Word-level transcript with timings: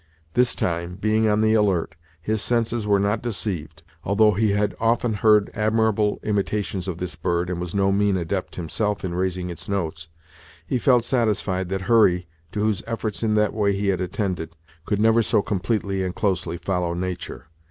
This 0.33 0.55
time, 0.55 0.95
being 0.95 1.27
on 1.27 1.41
the 1.41 1.53
alert, 1.53 1.93
his 2.19 2.41
senses 2.41 2.87
were 2.87 2.97
not 2.97 3.21
deceived. 3.21 3.83
Although 4.03 4.31
he 4.31 4.49
had 4.49 4.75
often 4.79 5.13
heard 5.13 5.51
admirable 5.53 6.19
imitations 6.23 6.87
of 6.87 6.97
this 6.97 7.15
bird, 7.15 7.51
and 7.51 7.61
was 7.61 7.75
no 7.75 7.91
mean 7.91 8.17
adept 8.17 8.55
himself 8.55 9.05
in 9.05 9.13
raising 9.13 9.51
its 9.51 9.69
notes, 9.69 10.09
he 10.65 10.79
felt 10.79 11.03
satisfied 11.03 11.69
that 11.69 11.81
Hurry, 11.81 12.27
to 12.51 12.61
whose 12.61 12.81
efforts 12.87 13.21
in 13.21 13.35
that 13.35 13.53
way 13.53 13.73
he 13.73 13.89
had 13.89 14.01
attended, 14.01 14.55
could 14.87 14.99
never 14.99 15.21
so 15.21 15.43
completely 15.43 16.03
and 16.03 16.15
closely 16.15 16.57
follow 16.57 16.95
nature. 16.95 17.49